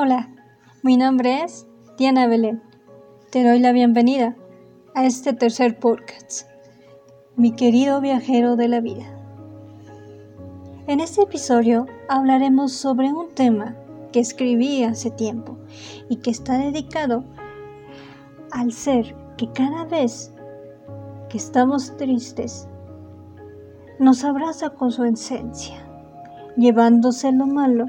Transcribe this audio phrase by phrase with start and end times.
[0.00, 0.28] Hola,
[0.84, 2.62] mi nombre es Diana Belén.
[3.32, 4.36] Te doy la bienvenida
[4.94, 6.48] a este tercer podcast,
[7.34, 9.06] mi querido viajero de la vida.
[10.86, 13.74] En este episodio hablaremos sobre un tema
[14.12, 15.58] que escribí hace tiempo
[16.08, 17.24] y que está dedicado
[18.52, 20.32] al ser que cada vez
[21.28, 22.68] que estamos tristes
[23.98, 25.84] nos abraza con su esencia,
[26.56, 27.86] llevándose lo malo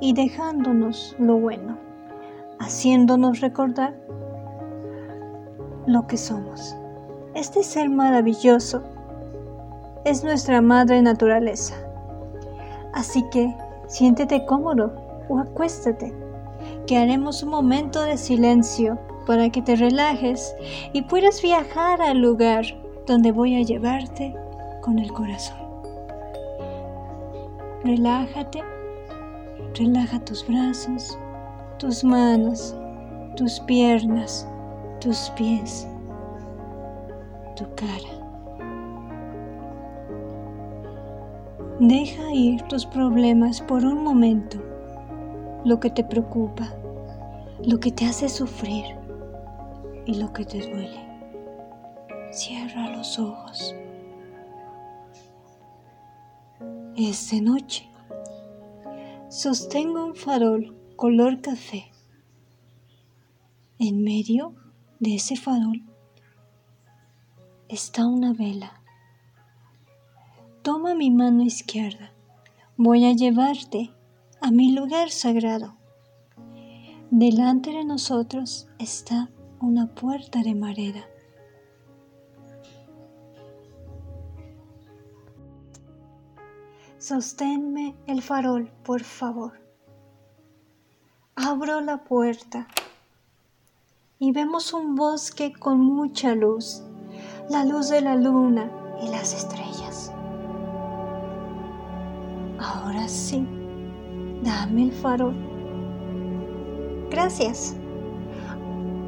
[0.00, 1.76] y dejándonos lo bueno,
[2.58, 3.94] haciéndonos recordar
[5.86, 6.76] lo que somos.
[7.34, 8.82] Este ser maravilloso
[10.04, 11.74] es nuestra madre naturaleza.
[12.92, 13.54] Así que
[13.86, 14.92] siéntete cómodo
[15.28, 16.12] o acuéstate,
[16.86, 20.54] que haremos un momento de silencio para que te relajes
[20.92, 22.64] y puedas viajar al lugar
[23.06, 24.34] donde voy a llevarte
[24.80, 25.58] con el corazón.
[27.84, 28.62] Relájate,
[29.74, 31.18] relaja tus brazos,
[31.78, 32.74] tus manos,
[33.36, 34.46] tus piernas,
[35.00, 35.86] tus pies,
[37.56, 38.20] tu cara.
[41.80, 44.58] Deja ir tus problemas por un momento,
[45.64, 46.68] lo que te preocupa,
[47.64, 48.84] lo que te hace sufrir
[50.04, 51.00] y lo que te duele.
[52.32, 53.74] Cierra los ojos.
[56.96, 57.89] Es de noche.
[59.30, 61.92] Sostengo un farol color café.
[63.78, 64.56] En medio
[64.98, 65.84] de ese farol
[67.68, 68.82] está una vela.
[70.62, 72.12] Toma mi mano izquierda.
[72.76, 73.92] Voy a llevarte
[74.40, 75.76] a mi lugar sagrado.
[77.12, 81.09] Delante de nosotros está una puerta de madera.
[87.00, 89.58] Sosténme el farol, por favor.
[91.34, 92.68] Abro la puerta
[94.18, 96.82] y vemos un bosque con mucha luz,
[97.48, 98.70] la luz de la luna
[99.02, 100.12] y las estrellas.
[102.58, 103.48] Ahora sí,
[104.44, 105.34] dame el farol.
[107.10, 107.76] Gracias.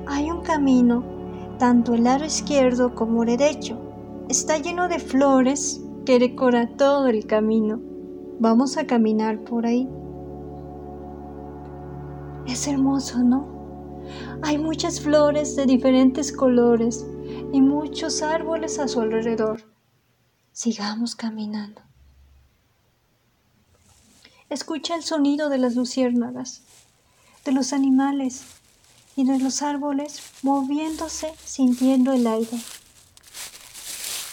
[0.06, 1.04] Hay un camino,
[1.58, 3.78] tanto el lado izquierdo como el derecho.
[4.30, 7.80] Está lleno de flores que decora todo el camino.
[8.38, 9.88] Vamos a caminar por ahí.
[12.46, 13.46] Es hermoso, ¿no?
[14.42, 17.06] Hay muchas flores de diferentes colores
[17.52, 19.62] y muchos árboles a su alrededor.
[20.52, 21.82] Sigamos caminando.
[24.50, 26.62] Escucha el sonido de las luciérnagas,
[27.44, 28.44] de los animales
[29.16, 32.58] y de los árboles moviéndose sintiendo el aire.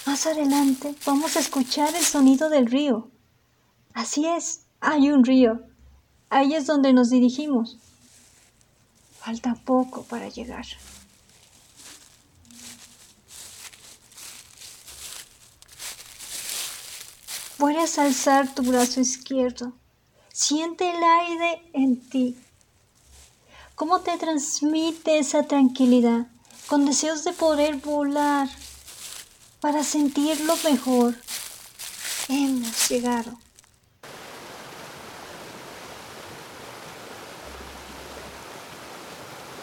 [0.09, 3.11] Más adelante vamos a escuchar el sonido del río.
[3.93, 5.61] Así es, hay un río.
[6.31, 7.77] Ahí es donde nos dirigimos.
[9.19, 10.65] Falta poco para llegar.
[17.59, 19.73] Puedes alzar tu brazo izquierdo.
[20.33, 22.35] Siente el aire en ti.
[23.75, 26.25] ¿Cómo te transmite esa tranquilidad?
[26.65, 28.49] Con deseos de poder volar
[29.61, 31.15] para sentirlo mejor.
[32.29, 33.33] Hemos llegado.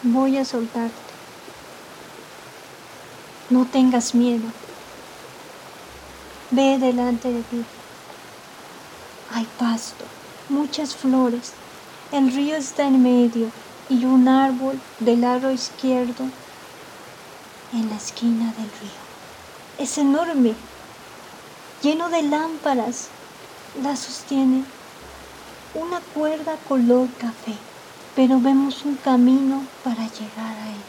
[0.03, 0.95] Voy a soltarte.
[3.49, 4.45] No tengas miedo.
[6.51, 7.65] Ve delante de ti.
[9.33, 10.05] Hay pasto,
[10.49, 11.53] muchas flores.
[12.11, 13.51] El río está en medio
[13.89, 16.25] y un árbol del lado izquierdo
[17.73, 19.06] en la esquina del río
[19.77, 20.53] es enorme,
[21.81, 23.07] lleno de lámparas.
[23.83, 24.63] La sostiene
[25.75, 27.53] una cuerda color café,
[28.15, 30.81] pero vemos un camino para llegar a él.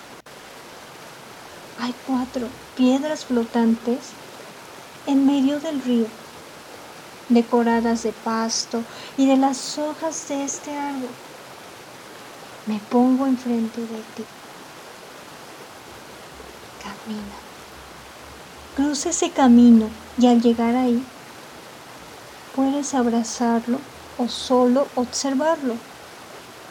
[1.81, 3.99] Hay cuatro piedras flotantes
[5.07, 6.07] en medio del río,
[7.29, 8.83] decoradas de pasto
[9.17, 11.11] y de las hojas de este árbol.
[12.67, 14.25] Me pongo enfrente de ti.
[16.83, 17.48] Camina.
[18.79, 19.89] Cruza ese camino
[20.21, 21.03] y al llegar ahí
[22.55, 23.81] puedes abrazarlo
[24.19, 25.75] o solo observarlo,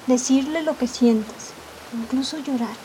[0.07, 1.51] decirle lo que sientes,
[1.91, 2.77] incluso llorar.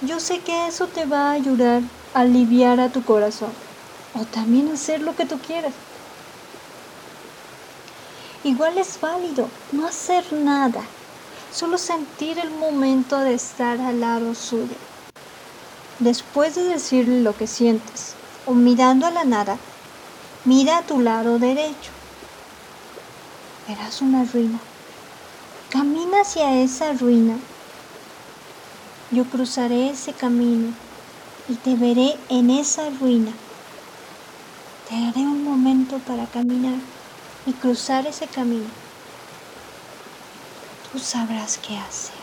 [0.00, 1.82] Yo sé que eso te va a ayudar
[2.14, 3.52] a aliviar a tu corazón
[4.20, 5.72] o también hacer lo que tú quieras.
[8.42, 10.82] Igual es válido no hacer nada,
[11.54, 14.74] solo sentir el momento de estar al lado suyo.
[16.00, 18.14] Después de decirle lo que sientes
[18.44, 19.58] o mirando a la nada,
[20.44, 21.90] mira a tu lado derecho.
[23.66, 24.60] Verás una ruina.
[25.70, 27.36] Camina hacia esa ruina.
[29.10, 30.72] Yo cruzaré ese camino
[31.48, 33.32] y te veré en esa ruina.
[34.88, 36.78] Te daré un momento para caminar
[37.44, 38.70] y cruzar ese camino.
[40.92, 42.17] Tú sabrás qué hacer.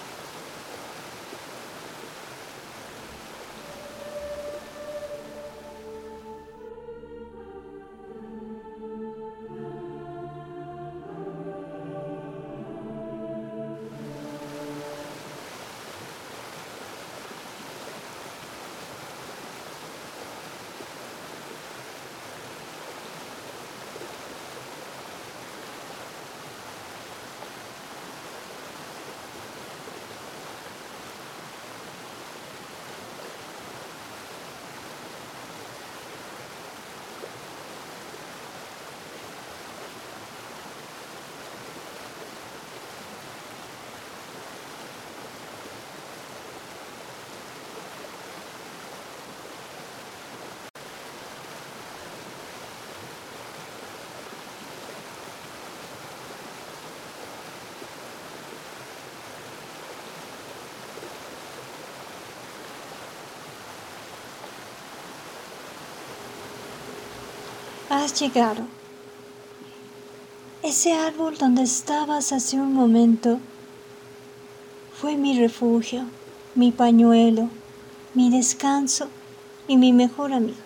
[68.06, 68.62] Has llegado.
[70.62, 73.40] Ese árbol donde estabas hace un momento
[74.94, 76.04] fue mi refugio,
[76.54, 77.50] mi pañuelo,
[78.14, 79.08] mi descanso
[79.68, 80.60] y mi mejor amigo.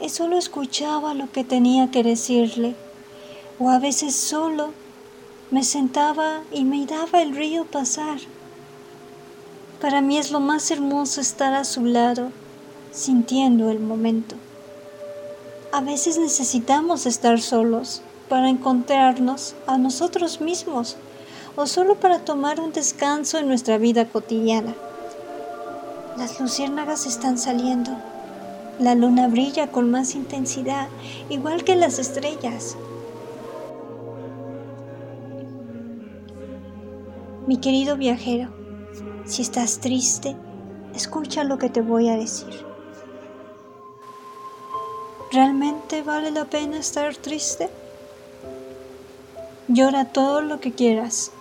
[0.00, 2.76] Y solo escuchaba lo que tenía que decirle,
[3.58, 4.70] o a veces solo
[5.50, 8.20] me sentaba y me daba el río pasar.
[9.82, 12.32] Para mí es lo más hermoso estar a su lado
[12.98, 14.34] sintiendo el momento.
[15.70, 20.96] A veces necesitamos estar solos para encontrarnos a nosotros mismos
[21.54, 24.74] o solo para tomar un descanso en nuestra vida cotidiana.
[26.16, 27.92] Las luciérnagas están saliendo.
[28.80, 30.88] La luna brilla con más intensidad,
[31.28, 32.76] igual que las estrellas.
[37.46, 38.50] Mi querido viajero,
[39.24, 40.36] si estás triste,
[40.94, 42.67] escucha lo que te voy a decir.
[45.30, 47.68] ¿Realmente vale la pena estar triste?
[49.68, 51.32] Llora todo lo que quieras,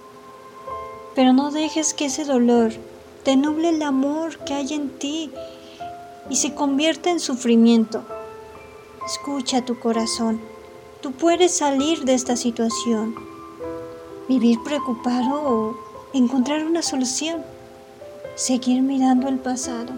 [1.16, 2.74] pero no dejes que ese dolor
[3.24, 5.32] te nuble el amor que hay en ti
[6.30, 8.04] y se convierta en sufrimiento.
[9.06, 10.42] Escucha tu corazón.
[11.02, 13.16] Tú puedes salir de esta situación.
[14.28, 15.78] Vivir preocupado o
[16.14, 17.42] encontrar una solución.
[18.36, 19.94] Seguir mirando el pasado.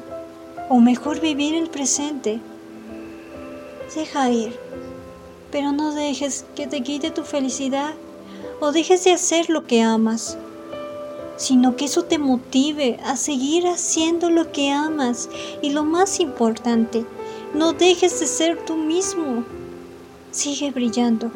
[0.70, 2.40] O mejor vivir el presente
[3.96, 4.58] deja ir,
[5.52, 7.94] pero no dejes que te quite tu felicidad
[8.60, 10.38] o dejes de hacer lo que amas,
[11.38, 15.30] sino que eso te motive a seguir haciendo lo que amas
[15.62, 17.06] y lo más importante,
[17.54, 19.44] no dejes de ser tú mismo.
[20.32, 21.32] Sigue brillando,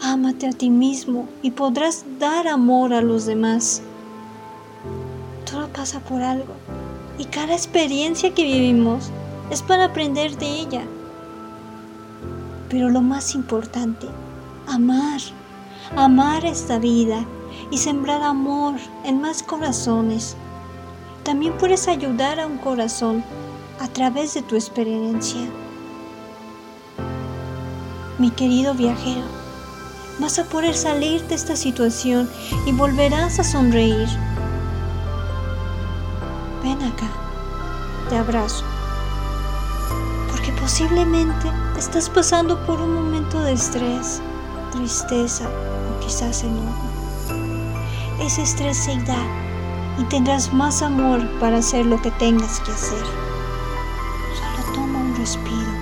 [0.00, 3.82] ámate a ti mismo y podrás dar amor a los demás.
[5.50, 6.54] Todo pasa por algo
[7.18, 9.10] y cada experiencia que vivimos
[9.50, 10.84] es para aprender de ella.
[12.68, 14.08] Pero lo más importante,
[14.66, 15.20] amar,
[15.96, 17.24] amar esta vida
[17.70, 18.74] y sembrar amor
[19.04, 20.36] en más corazones.
[21.22, 23.24] También puedes ayudar a un corazón
[23.80, 25.40] a través de tu experiencia.
[28.18, 29.26] Mi querido viajero,
[30.20, 32.28] vas a poder salir de esta situación
[32.66, 34.08] y volverás a sonreír.
[36.62, 37.10] Ven acá,
[38.08, 38.64] te abrazo,
[40.64, 44.22] posiblemente estás pasando por un momento de estrés,
[44.72, 46.88] tristeza o quizás enojo.
[48.18, 49.22] Ese estrés se irá
[49.98, 53.04] y tendrás más amor para hacer lo que tengas que hacer.
[54.38, 55.74] Solo toma un respiro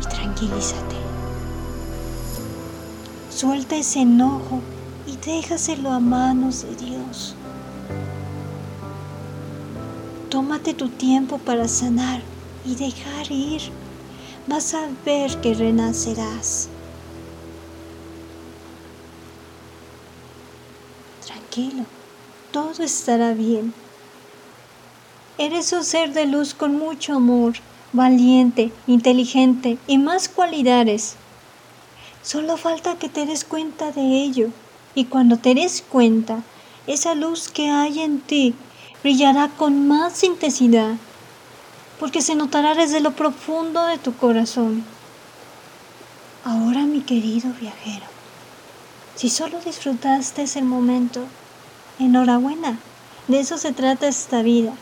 [0.00, 0.96] y tranquilízate.
[3.30, 4.60] Suelta ese enojo
[5.08, 7.34] y déjaselo a manos de Dios.
[10.34, 12.20] Tómate tu tiempo para sanar
[12.64, 13.62] y dejar ir.
[14.48, 16.68] Vas a ver que renacerás.
[21.24, 21.84] Tranquilo,
[22.50, 23.72] todo estará bien.
[25.38, 27.52] Eres un ser de luz con mucho amor,
[27.92, 31.14] valiente, inteligente y más cualidades.
[32.24, 34.48] Solo falta que te des cuenta de ello.
[34.96, 36.42] Y cuando te des cuenta,
[36.88, 38.56] esa luz que hay en ti
[39.04, 40.94] brillará con más intensidad,
[42.00, 44.82] porque se notará desde lo profundo de tu corazón.
[46.42, 48.06] Ahora mi querido viajero,
[49.14, 51.20] si solo disfrutaste ese momento,
[51.98, 52.78] enhorabuena.
[53.28, 54.72] De eso se trata esta vida,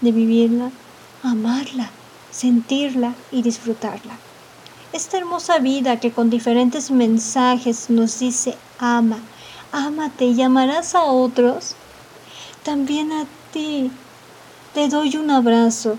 [0.00, 0.72] de vivirla,
[1.22, 1.88] amarla,
[2.32, 4.18] sentirla y disfrutarla.
[4.92, 9.20] Esta hermosa vida que con diferentes mensajes nos dice ama,
[9.70, 11.76] ámate y amarás a otros,
[12.64, 13.90] también a ti.
[14.74, 15.96] Te doy un abrazo,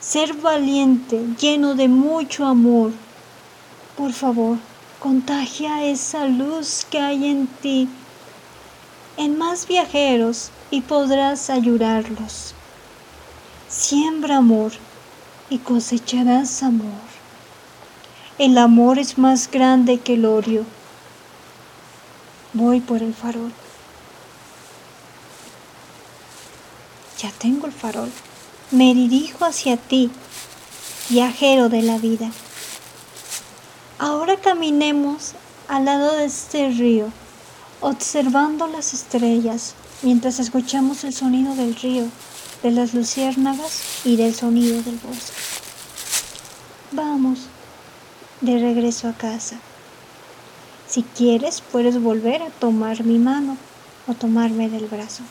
[0.00, 2.92] ser valiente, lleno de mucho amor.
[3.96, 4.58] Por favor,
[4.98, 7.88] contagia esa luz que hay en ti
[9.16, 12.54] en más viajeros y podrás ayudarlos.
[13.68, 14.72] Siembra amor
[15.50, 17.12] y cosecharás amor.
[18.38, 20.64] El amor es más grande que el odio.
[22.54, 23.52] Voy por el farol.
[27.22, 28.10] Ya tengo el farol.
[28.72, 30.10] Me dirijo hacia ti,
[31.08, 32.32] viajero de la vida.
[34.00, 35.34] Ahora caminemos
[35.68, 37.12] al lado de este río,
[37.80, 42.06] observando las estrellas mientras escuchamos el sonido del río,
[42.64, 45.36] de las luciérnagas y del sonido del bosque.
[46.90, 47.40] Vamos
[48.40, 49.58] de regreso a casa.
[50.88, 53.56] Si quieres, puedes volver a tomar mi mano
[54.08, 55.22] o tomarme del brazo.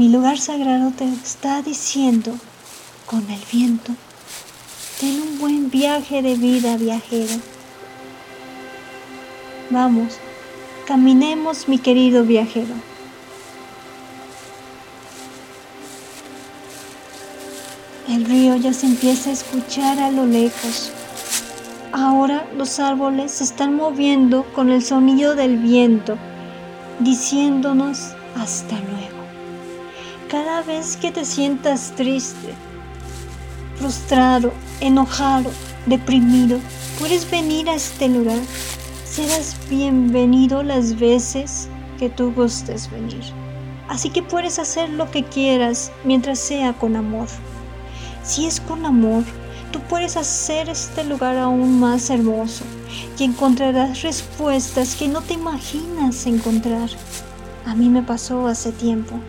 [0.00, 2.32] Mi lugar sagrado te está diciendo
[3.04, 3.92] con el viento,
[4.98, 7.34] ten un buen viaje de vida, viajero.
[9.68, 10.14] Vamos,
[10.86, 12.72] caminemos, mi querido viajero.
[18.08, 20.90] El río ya se empieza a escuchar a lo lejos.
[21.92, 26.16] Ahora los árboles se están moviendo con el sonido del viento,
[27.00, 29.19] diciéndonos hasta luego.
[30.30, 32.54] Cada vez que te sientas triste,
[33.74, 35.50] frustrado, enojado,
[35.86, 36.60] deprimido,
[37.00, 38.38] puedes venir a este lugar.
[39.04, 41.68] Serás bienvenido las veces
[41.98, 43.24] que tú gustes venir.
[43.88, 47.26] Así que puedes hacer lo que quieras mientras sea con amor.
[48.22, 49.24] Si es con amor,
[49.72, 52.64] tú puedes hacer este lugar aún más hermoso
[53.18, 56.88] y encontrarás respuestas que no te imaginas encontrar.
[57.66, 59.20] A mí me pasó hace tiempo.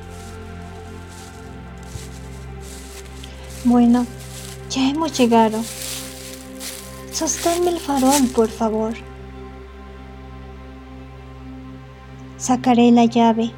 [3.71, 4.05] Bueno,
[4.69, 5.63] ya hemos llegado.
[7.13, 8.93] Sosténme el farol, por favor.
[12.35, 13.53] Sacaré la llave.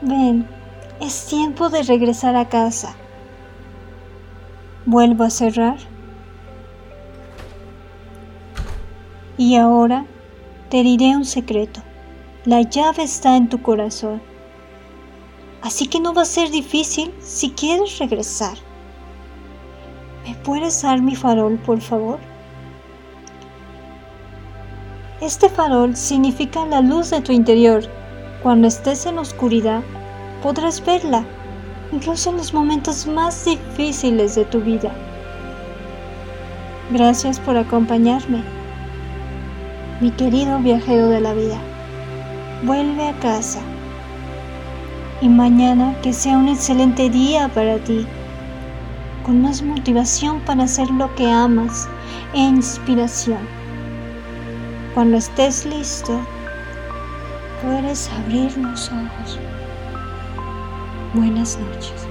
[0.00, 0.48] Ven,
[1.02, 2.96] es tiempo de regresar a casa.
[4.86, 5.76] Vuelvo a cerrar.
[9.36, 10.06] Y ahora
[10.70, 11.82] te diré un secreto.
[12.46, 14.22] La llave está en tu corazón.
[15.62, 18.56] Así que no va a ser difícil si quieres regresar.
[20.26, 22.18] ¿Me puedes dar mi farol, por favor?
[25.20, 27.82] Este farol significa la luz de tu interior.
[28.42, 29.82] Cuando estés en oscuridad,
[30.42, 31.24] podrás verla,
[31.92, 34.92] incluso en los momentos más difíciles de tu vida.
[36.92, 38.44] Gracias por acompañarme,
[40.00, 41.58] mi querido viajero de la vida.
[42.62, 43.60] Vuelve a casa
[45.20, 48.06] y mañana que sea un excelente día para ti,
[49.24, 51.88] con más motivación para hacer lo que amas
[52.34, 53.40] e inspiración.
[54.94, 56.18] Cuando estés listo,
[57.62, 59.38] puedes abrir los ojos.
[61.14, 62.07] Buenas noches.